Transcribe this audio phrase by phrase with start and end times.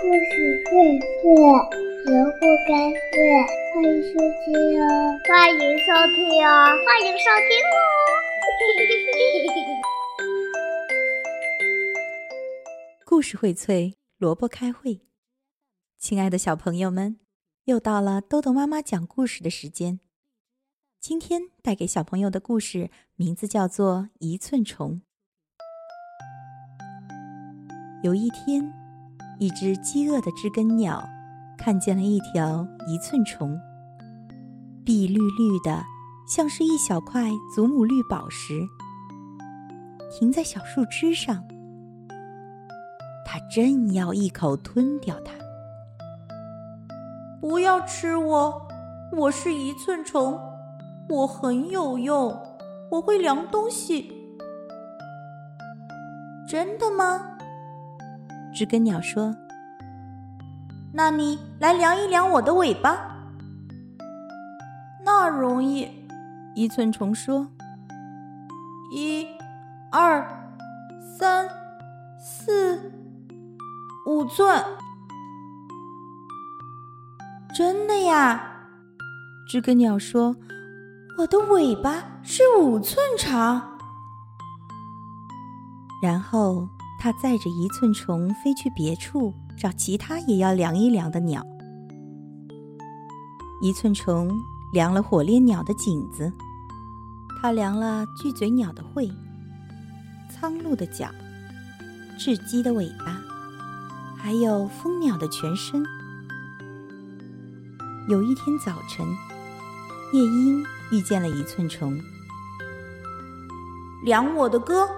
[0.00, 0.14] 故事
[0.70, 0.70] 会
[1.00, 1.26] 睡，
[2.06, 3.18] 萝卜开会，
[3.74, 4.86] 欢迎收听哦！
[5.26, 6.16] 欢迎收听
[6.46, 6.48] 哦！
[6.86, 7.76] 欢迎收听哦！
[13.04, 15.00] 故事荟萃，萝卜开会。
[15.98, 17.18] 亲爱的小朋友们，
[17.64, 19.98] 又到了豆豆妈妈讲故事的时间。
[21.00, 24.92] 今天带给小朋友的故事名字叫做《一寸虫》。
[28.04, 28.72] 有一天，
[29.38, 31.08] 一只饥饿的知更鸟
[31.56, 33.56] 看见了一条一寸虫，
[34.84, 35.80] 碧绿绿的，
[36.28, 38.66] 像是一小块祖母绿宝石，
[40.10, 41.40] 停在小树枝上。
[43.24, 45.32] 它正要一口吞掉它。
[47.40, 48.66] 不要吃我，
[49.16, 50.36] 我是一寸虫，
[51.08, 52.36] 我很有用，
[52.90, 54.12] 我会量东西。
[56.48, 57.37] 真的吗？
[58.52, 59.34] 知更鸟说
[60.92, 62.98] ：“那你来量一量我的尾巴。”
[65.04, 65.88] 那容易。
[66.54, 67.46] 一寸虫说
[68.92, 69.26] ：“一、
[69.92, 70.26] 二、
[71.16, 71.48] 三、
[72.18, 72.92] 四、
[74.06, 74.64] 五寸。”
[77.54, 78.42] 真的呀？
[79.48, 80.34] 知更鸟说
[81.16, 83.62] ：“我的尾巴是五寸长。”
[86.02, 86.68] 然后。
[87.00, 91.46] 他载着一寸虫飞去别处找其他也要量一量的鸟。
[93.62, 94.36] 一寸虫
[94.72, 96.32] 量了火烈鸟的颈子，
[97.40, 99.12] 他量了巨嘴鸟的喙、
[100.28, 101.08] 苍鹭的脚、
[102.18, 103.20] 雉鸡的尾巴，
[104.16, 105.84] 还有蜂鸟的全身。
[108.08, 109.06] 有一天早晨，
[110.12, 111.96] 夜莺遇见了一寸虫，
[114.04, 114.88] 量我的歌。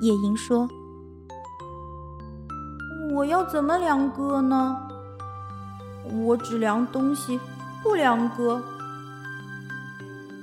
[0.00, 0.68] 夜莺说。
[3.18, 4.78] 我要怎么量歌呢？
[6.04, 7.40] 我只量东西，
[7.82, 8.62] 不量歌。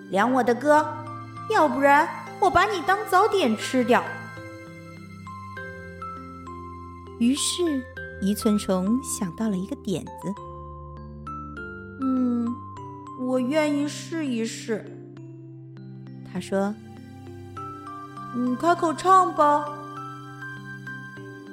[0.10, 0.86] 量我的歌，
[1.50, 2.06] 要不然
[2.38, 4.04] 我把你当早点吃掉。
[7.18, 7.82] 于是，
[8.22, 10.12] 一寸虫想到了一个点子。
[12.02, 12.46] 嗯，
[13.22, 14.86] 我愿意试一试。
[16.30, 16.76] 他说
[18.36, 19.66] ：“你开口唱吧。”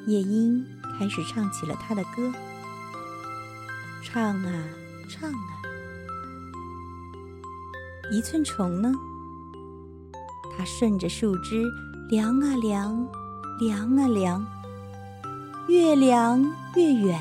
[0.09, 0.67] 夜莺。
[1.03, 2.33] 开始唱起了他的歌，
[4.05, 4.65] 唱啊
[5.09, 5.63] 唱啊。
[8.13, 8.93] 一寸虫呢？
[10.57, 11.65] 它顺着树枝
[12.09, 13.05] 量啊量，
[13.59, 14.47] 量啊量，
[15.67, 16.41] 越量
[16.77, 17.21] 越远，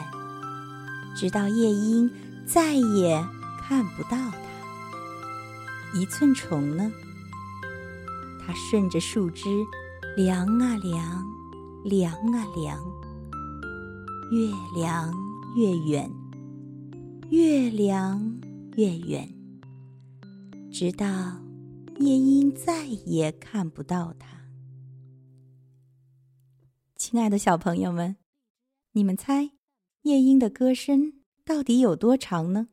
[1.15, 2.07] 直到夜莺
[2.45, 3.27] 再也
[3.63, 5.99] 看不到它。
[5.99, 6.91] 一寸虫呢？
[8.45, 9.49] 它顺着树枝
[10.15, 11.25] 量啊量，
[11.83, 12.79] 量啊量。
[14.31, 15.13] 越量
[15.57, 16.09] 越远，
[17.31, 18.39] 越量
[18.77, 19.29] 越远，
[20.71, 21.05] 直到
[21.99, 24.47] 夜莺再也看不到它。
[26.95, 28.15] 亲爱的小朋友们，
[28.93, 29.51] 你们猜
[30.03, 32.69] 夜莺的歌声到底有多长呢？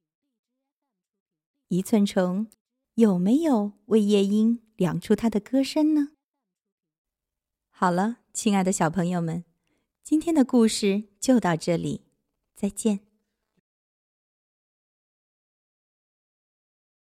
[1.67, 2.47] 一寸虫
[2.95, 6.11] 有没有为夜莺量出它的歌声呢？
[7.69, 9.45] 好了，亲爱的小朋友们。
[10.05, 12.03] 今天的故事就到这里，
[12.55, 13.08] 再见。